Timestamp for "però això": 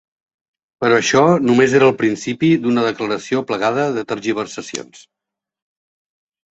0.85-1.21